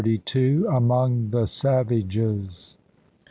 AMONG 0.71 1.29
THE 1.29 1.45
SAVAGES. 1.45 2.75